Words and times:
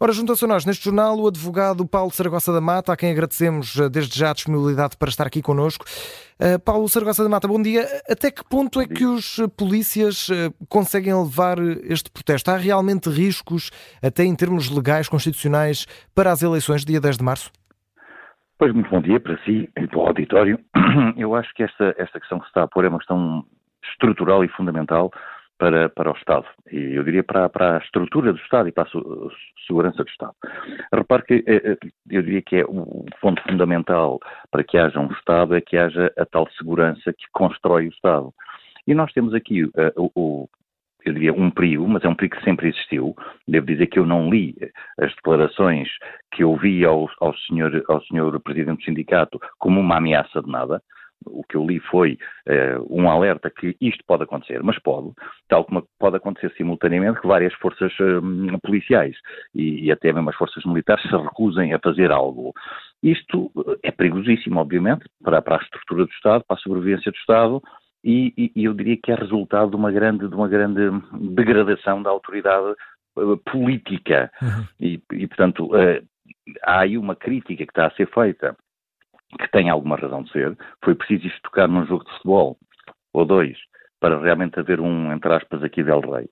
Ora, 0.00 0.12
junta-se 0.12 0.44
a 0.44 0.48
nós 0.48 0.64
neste 0.64 0.84
jornal 0.84 1.18
o 1.18 1.26
advogado 1.26 1.84
Paulo 1.84 2.12
Saragossa 2.12 2.52
da 2.52 2.60
Mata, 2.60 2.92
a 2.92 2.96
quem 2.96 3.10
agradecemos 3.10 3.76
eh, 3.80 3.88
desde 3.88 4.16
já 4.16 4.30
a 4.30 4.32
disponibilidade 4.32 4.96
para 4.96 5.08
estar 5.08 5.26
aqui 5.26 5.42
connosco. 5.42 5.84
Uh, 6.38 6.56
Paulo 6.64 6.88
Saragossa 6.88 7.24
da 7.24 7.28
Mata, 7.28 7.48
bom 7.48 7.60
dia. 7.60 7.82
Até 8.08 8.30
que 8.30 8.48
ponto 8.48 8.80
é 8.80 8.86
que 8.86 9.04
os 9.04 9.40
eh, 9.40 9.48
polícias 9.48 10.28
uh, 10.28 10.54
conseguem 10.68 11.12
levar 11.12 11.58
este 11.82 12.12
protesto? 12.12 12.48
Há 12.48 12.56
realmente 12.56 13.10
riscos, 13.10 13.72
até 14.00 14.22
em 14.22 14.36
termos 14.36 14.70
legais, 14.70 15.08
constitucionais, 15.08 15.84
para 16.14 16.30
as 16.30 16.42
eleições 16.42 16.82
de 16.82 16.92
dia 16.92 17.00
10 17.00 17.18
de 17.18 17.24
março? 17.24 17.50
Pois, 18.56 18.72
muito 18.72 18.88
bom 18.88 19.00
dia 19.00 19.18
para 19.18 19.36
si 19.42 19.68
e 19.76 19.86
para 19.88 19.98
o 19.98 20.06
auditório. 20.06 20.60
Eu 21.18 21.34
acho 21.34 21.52
que 21.54 21.64
esta, 21.64 21.92
esta 21.98 22.20
questão 22.20 22.38
que 22.38 22.44
se 22.44 22.50
está 22.50 22.62
a 22.62 22.68
pôr 22.68 22.84
é 22.84 22.88
uma 22.88 22.98
questão 22.98 23.44
estrutural 23.90 24.44
e 24.44 24.48
fundamental 24.50 25.10
para, 25.58 25.88
para 25.88 26.10
o 26.10 26.16
Estado. 26.16 26.46
E 26.70 26.94
eu 26.94 27.02
diria 27.02 27.22
para, 27.22 27.48
para 27.48 27.76
a 27.76 27.78
estrutura 27.78 28.32
do 28.32 28.38
Estado 28.38 28.68
e 28.68 28.72
para 28.72 28.84
a 28.84 28.90
segurança 29.66 30.04
do 30.04 30.10
Estado. 30.10 30.34
Repare 30.92 31.24
que 31.24 31.44
eh, 31.46 31.62
eh, 31.64 31.78
eu 32.10 32.22
diria 32.22 32.42
que 32.42 32.56
é 32.56 32.64
o 32.64 33.04
ponto 33.20 33.42
fundamental 33.42 34.20
para 34.50 34.64
que 34.64 34.78
haja 34.78 34.98
um 35.00 35.12
Estado 35.12 35.56
é 35.56 35.60
que 35.60 35.76
haja 35.76 36.12
a 36.16 36.24
tal 36.24 36.48
segurança 36.52 37.12
que 37.12 37.26
constrói 37.32 37.86
o 37.86 37.90
Estado. 37.90 38.32
E 38.86 38.94
nós 38.94 39.12
temos 39.12 39.34
aqui 39.34 39.64
uh, 39.64 39.72
o, 39.96 40.48
eu 41.04 41.12
diria, 41.12 41.32
um 41.32 41.50
perigo, 41.50 41.86
mas 41.86 42.04
é 42.04 42.08
um 42.08 42.14
perigo 42.14 42.36
que 42.36 42.44
sempre 42.44 42.68
existiu. 42.68 43.14
Devo 43.46 43.66
dizer 43.66 43.86
que 43.88 43.98
eu 43.98 44.06
não 44.06 44.30
li 44.30 44.56
as 44.98 45.14
declarações 45.16 45.88
que 46.32 46.42
eu 46.42 46.56
vi 46.56 46.84
ao, 46.84 47.08
ao, 47.20 47.34
senhor, 47.36 47.84
ao 47.88 48.00
senhor 48.04 48.38
Presidente 48.40 48.78
do 48.78 48.84
Sindicato 48.84 49.38
como 49.58 49.80
uma 49.80 49.96
ameaça 49.96 50.40
de 50.40 50.50
nada 50.50 50.82
o 51.26 51.44
que 51.44 51.56
eu 51.56 51.66
li 51.66 51.80
foi 51.80 52.18
uh, 52.48 52.86
um 52.88 53.10
alerta 53.10 53.50
que 53.50 53.76
isto 53.80 54.04
pode 54.06 54.24
acontecer, 54.24 54.62
mas 54.62 54.78
pode, 54.78 55.12
tal 55.48 55.64
como 55.64 55.86
pode 55.98 56.16
acontecer 56.16 56.52
simultaneamente 56.56 57.20
que 57.20 57.26
várias 57.26 57.52
forças 57.54 57.92
uh, 57.98 58.60
policiais 58.62 59.16
e, 59.54 59.86
e, 59.86 59.92
até 59.92 60.12
mesmo 60.12 60.30
as 60.30 60.36
forças 60.36 60.64
militares 60.64 61.02
se 61.02 61.16
recusem 61.16 61.72
a 61.74 61.78
fazer 61.78 62.10
algo. 62.10 62.52
Isto 63.02 63.50
eh, 63.56 63.88
é 63.88 63.90
perigosíssimo, 63.90 64.58
obviamente, 64.58 65.04
para, 65.22 65.40
para 65.40 65.56
a 65.56 65.62
estrutura 65.62 66.04
do 66.04 66.10
Estado, 66.10 66.44
para 66.46 66.56
a 66.56 66.60
sobrevivência 66.60 67.12
do 67.12 67.16
Estado, 67.16 67.62
e, 68.02 68.32
e, 68.36 68.52
e, 68.54 68.64
eu 68.64 68.74
diria 68.74 68.96
que 68.96 69.10
é 69.12 69.14
resultado 69.14 69.70
de 69.70 69.76
uma 69.76 69.90
grande, 69.90 70.28
de 70.28 70.34
uma 70.34 70.48
grande 70.48 70.80
degradação 71.34 72.02
da 72.02 72.10
autoridade 72.10 72.74
uh, 73.16 73.36
política. 73.38 74.30
Uhum. 74.40 74.64
E, 74.80 75.02
e, 75.12 75.26
portanto, 75.26 75.70
há 76.64 76.80
aí 76.80 76.96
uma 76.98 77.16
crítica 77.16 77.64
que 77.64 77.70
está 77.70 77.86
a 77.86 77.90
ser 77.92 78.08
feita 78.10 78.56
que 79.38 79.50
tem 79.50 79.68
alguma 79.68 79.96
razão 79.96 80.22
de 80.22 80.32
ser, 80.32 80.56
foi 80.84 80.94
preciso 80.94 81.26
isto 81.26 81.42
tocar 81.42 81.68
num 81.68 81.86
jogo 81.86 82.04
de 82.04 82.10
futebol, 82.12 82.56
ou 83.12 83.24
dois, 83.24 83.56
para 84.00 84.20
realmente 84.20 84.58
haver 84.58 84.80
um, 84.80 85.12
entre 85.12 85.32
aspas, 85.32 85.62
aqui 85.62 85.82
del 85.82 86.00
rei. 86.00 86.28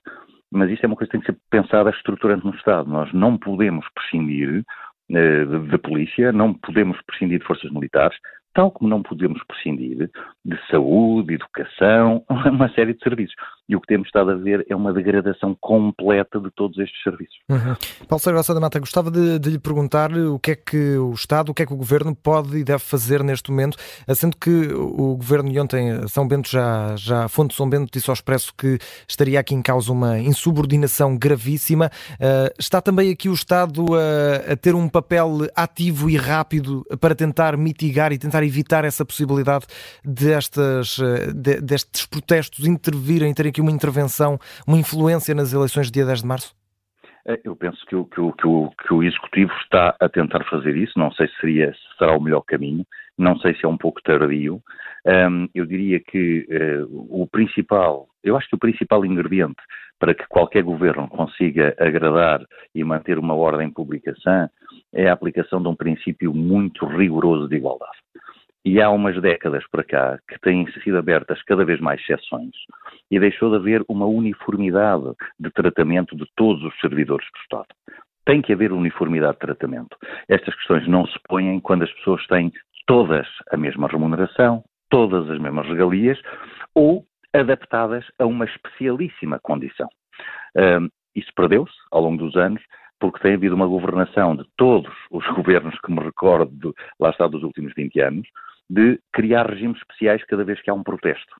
Mas 0.51 0.71
isto 0.71 0.85
é 0.85 0.87
uma 0.87 0.97
coisa 0.97 1.11
que 1.11 1.19
tem 1.19 1.21
que 1.21 1.33
ser 1.33 1.39
pensada 1.51 1.91
estruturante 1.91 2.47
no 2.47 2.55
Estado. 2.55 2.89
Nós 2.89 3.13
não 3.13 3.37
podemos 3.37 3.85
prescindir 3.95 4.65
eh, 5.11 5.45
de 5.45 5.79
polícia, 5.79 6.33
não 6.33 6.55
podemos 6.55 7.01
prescindir 7.03 7.41
de 7.41 7.47
forças 7.47 7.71
militares, 7.71 8.17
tal 8.55 8.71
como 8.71 8.89
não 8.89 9.03
podemos 9.03 9.43
prescindir 9.45 10.11
de 10.45 10.67
saúde, 10.71 11.35
educação, 11.35 12.25
uma 12.51 12.69
série 12.71 12.95
de 12.95 13.03
serviços. 13.03 13.35
E 13.69 13.75
o 13.75 13.81
que 13.81 13.87
temos 13.87 14.07
estado 14.07 14.31
a 14.31 14.35
ver 14.35 14.65
é 14.69 14.77
uma 14.77 14.93
degradação 14.93 15.57
completa 15.61 16.39
de 16.39 16.51
todos 16.51 16.79
estes 16.79 17.03
serviços. 17.03 17.37
Uhum. 17.49 17.75
Paulo 18.07 18.23
Sérgio 18.23 18.55
da 18.55 18.61
Mata, 18.61 18.79
gostava 18.79 19.11
de, 19.11 19.39
de, 19.39 19.51
lhe 19.51 19.59
perguntar 19.59 20.13
o 20.13 20.39
que 20.39 20.53
é 20.53 20.57
que 20.57 20.97
o 20.97 21.13
Estado, 21.13 21.51
o 21.51 21.55
que 21.55 21.63
é 21.63 21.67
que 21.67 21.73
o 21.73 21.77
Governo 21.77 22.15
pode 22.15 22.57
e 22.57 22.65
deve 22.65 22.79
fazer 22.79 23.25
neste 23.25 23.51
momento, 23.51 23.77
sendo 24.15 24.37
que 24.37 24.73
o 24.73 25.17
Governo 25.17 25.51
e 25.51 25.59
ontem 25.59 26.07
São 26.09 26.29
Bento 26.29 26.49
já, 26.49 26.95
já 26.97 27.25
a 27.25 27.29
Fonte 27.29 27.55
São 27.55 27.69
Bento 27.69 27.91
disse 27.93 28.09
ao 28.09 28.15
Expresso 28.15 28.53
que 28.57 28.79
estaria 29.09 29.41
aqui 29.41 29.55
em 29.55 29.63
causa 29.63 29.91
uma 29.91 30.19
insubordinação 30.19 31.17
gravíssima. 31.17 31.91
Uh, 32.15 32.55
está 32.59 32.81
também 32.81 33.11
aqui 33.11 33.29
o 33.29 33.35
Estado 33.35 33.85
a, 33.95 34.53
a 34.53 34.57
ter 34.57 34.75
um 34.75 34.89
papel 34.89 35.49
ativo 35.55 36.09
e 36.09 36.17
rápido 36.17 36.85
para 37.01 37.15
tentar 37.15 37.57
mitigar 37.57 38.13
e 38.13 38.19
tentar 38.19 38.43
evitar 38.45 38.85
essa 38.85 39.05
possibilidade 39.05 39.67
destas, 40.05 40.99
eh, 40.99 41.33
de, 41.33 41.61
destes 41.61 42.07
protestos 42.07 42.67
intervirem, 42.67 43.33
terem 43.35 43.53
aqui 43.57 43.61
uma 43.63 43.71
intervenção, 43.71 44.39
uma 44.67 44.77
influência 44.77 45.35
nas 45.35 45.53
eleições 45.53 45.87
de 45.87 45.93
dia 45.93 46.05
10 46.05 46.21
de 46.21 46.27
março? 46.27 46.55
É, 47.27 47.41
eu 47.43 47.57
penso 47.57 47.85
que 47.87 47.97
o, 47.97 48.05
que, 48.05 48.21
o, 48.21 48.33
que, 48.33 48.47
o, 48.47 48.71
que 48.87 48.95
o, 48.95 49.03
Executivo 49.03 49.53
está 49.63 49.97
a 49.99 50.09
tentar 50.09 50.45
fazer 50.45 50.77
isso, 50.77 50.99
não 50.99 51.11
sei 51.11 51.27
se, 51.29 51.35
seria, 51.41 51.73
se 51.73 51.99
será 51.99 52.17
o 52.17 52.21
melhor 52.21 52.43
caminho, 52.43 52.85
não 53.19 53.37
sei 53.39 53.55
se 53.57 53.65
é 53.65 53.69
um 53.69 53.77
pouco 53.77 54.03
tardio. 54.03 54.63
Um, 55.07 55.49
eu 55.55 55.65
diria 55.67 55.99
que 55.99 56.47
uh, 56.51 57.23
o 57.23 57.27
principal, 57.27 58.07
eu 58.23 58.37
acho 58.37 58.49
que 58.49 58.55
o 58.57 58.59
principal 58.59 59.05
ingrediente 59.05 59.61
para 59.99 60.15
que 60.15 60.27
qualquer 60.29 60.63
governo 60.63 61.09
consiga 61.09 61.75
agradar 61.79 62.45
e 62.75 62.85
manter 62.85 63.19
uma 63.19 63.35
ordem 63.35 63.71
pública 63.71 64.15
sã 64.23 64.51
é 64.93 65.09
a 65.09 65.13
aplicação 65.13 65.63
de 65.63 65.69
um 65.69 65.75
princípio 65.75 66.35
muito 66.35 66.85
rigoroso 66.85 67.49
de 67.49 67.57
igualdade 67.57 67.97
e 68.67 68.83
há 68.83 68.91
umas 68.91 69.23
décadas 69.23 69.65
para 69.71 69.85
cá 69.85 70.19
que 70.29 70.41
têm 70.41 70.67
sido 70.83 70.99
abertas 70.99 71.41
cada 71.45 71.65
vez 71.65 71.79
mais 71.79 72.01
exceções 72.01 72.51
e 73.09 73.21
deixou 73.21 73.49
de 73.49 73.57
haver 73.57 73.85
uma 73.89 74.07
uniformidade 74.07 75.05
de 75.39 75.49
tratamento 75.53 76.17
de 76.17 76.27
todos 76.35 76.65
os 76.65 76.81
servidores 76.81 77.25
do 77.33 77.39
Estado. 77.43 77.69
Tem 78.25 78.43
que 78.43 78.53
haver 78.53 78.73
uniformidade 78.73 79.35
de 79.35 79.39
tratamento. 79.39 79.97
Estas 80.29 80.53
questões 80.57 80.85
não 80.89 81.07
se 81.07 81.17
põem 81.29 81.61
quando 81.61 81.85
as 81.85 81.93
pessoas 81.93 82.27
têm 82.27 82.53
todas 82.89 83.29
a 83.53 83.57
mesma 83.57 83.87
remuneração, 83.87 84.65
todas 84.91 85.31
as 85.31 85.39
mesmas 85.39 85.69
regalias 85.69 86.21
ou 86.75 87.07
adaptadas 87.33 88.05
a 88.19 88.27
uma 88.27 88.47
especialíssima 88.47 89.39
condição. 89.39 89.89
Um, 90.57 90.89
isso 91.15 91.31
perdeu-se 91.37 91.77
ao 91.93 92.03
longo 92.03 92.25
dos 92.25 92.35
anos 92.35 92.61
porque 92.99 93.21
tem 93.21 93.35
havido 93.35 93.55
uma 93.55 93.67
governação 93.69 94.35
de 94.35 94.45
todos 94.57 94.93
os 95.13 95.25
governos 95.37 95.79
que 95.85 95.93
me 95.93 96.01
recordo, 96.01 96.51
de, 96.51 96.73
lá 96.99 97.11
está, 97.11 97.29
dos 97.29 97.45
últimos 97.45 97.73
20 97.77 98.01
anos, 98.01 98.27
de 98.69 98.99
criar 99.13 99.49
regimes 99.49 99.79
especiais 99.79 100.25
cada 100.25 100.45
vez 100.45 100.61
que 100.61 100.71
há 100.71 100.75
um 100.75 100.83
protesto. 100.83 101.35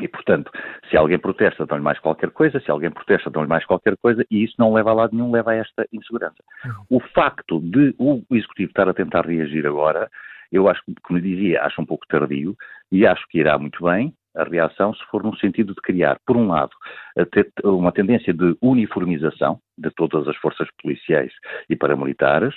E, 0.00 0.08
portanto, 0.08 0.50
se 0.90 0.96
alguém 0.96 1.18
protesta, 1.18 1.64
dão-lhe 1.64 1.84
mais 1.84 2.00
qualquer 2.00 2.30
coisa, 2.30 2.58
se 2.60 2.70
alguém 2.70 2.90
protesta, 2.90 3.30
dão-lhe 3.30 3.48
mais 3.48 3.64
qualquer 3.64 3.96
coisa, 3.96 4.26
e 4.28 4.42
isso 4.42 4.54
não 4.58 4.72
leva 4.72 4.90
a 4.90 4.94
lado 4.94 5.14
nenhum, 5.14 5.30
leva 5.30 5.52
a 5.52 5.54
esta 5.54 5.86
insegurança. 5.92 6.42
O 6.90 6.98
facto 6.98 7.60
de 7.60 7.94
o 7.98 8.22
Executivo 8.32 8.70
estar 8.70 8.88
a 8.88 8.94
tentar 8.94 9.24
reagir 9.24 9.64
agora, 9.66 10.10
eu 10.50 10.68
acho, 10.68 10.82
como 11.04 11.20
dizia, 11.20 11.62
acho 11.62 11.80
um 11.80 11.86
pouco 11.86 12.06
tardio, 12.08 12.56
e 12.90 13.06
acho 13.06 13.24
que 13.28 13.38
irá 13.38 13.56
muito 13.56 13.84
bem, 13.84 14.12
a 14.34 14.42
reação 14.42 14.92
se 14.92 15.04
for 15.06 15.22
no 15.22 15.36
sentido 15.36 15.72
de 15.72 15.80
criar, 15.80 16.18
por 16.26 16.36
um 16.36 16.48
lado, 16.48 16.72
uma 17.62 17.92
tendência 17.92 18.34
de 18.34 18.56
uniformização 18.60 19.60
de 19.78 19.90
todas 19.92 20.26
as 20.26 20.36
forças 20.38 20.68
policiais 20.82 21.32
e 21.70 21.76
paramilitares, 21.76 22.54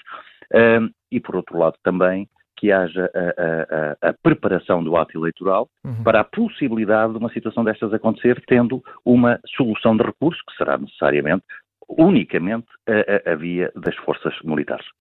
um, 0.53 0.89
e 1.11 1.19
por 1.19 1.35
outro 1.35 1.59
lado 1.59 1.77
também 1.83 2.27
que 2.57 2.71
haja 2.71 3.09
a, 3.13 4.07
a, 4.07 4.09
a, 4.09 4.13
preparação 4.13 4.83
do 4.83 4.97
ato 4.97 5.17
eleitoral 5.17 5.69
uhum. 5.85 6.03
para 6.03 6.21
a 6.21 6.23
possibilidade 6.23 7.13
de 7.13 7.19
uma 7.19 7.31
situação 7.31 7.63
destas 7.63 7.93
acontecer, 7.93 8.43
tendo 8.47 8.83
uma 9.05 9.39
solução 9.55 9.95
de 9.95 10.03
recurso, 10.03 10.41
que 10.49 10.57
será 10.57 10.77
necessariamente, 10.77 11.45
unicamente, 11.87 12.67
a, 12.87 13.31
a 13.31 13.35
via 13.35 13.71
das 13.75 13.95
forças 13.97 14.33
militares. 14.43 14.87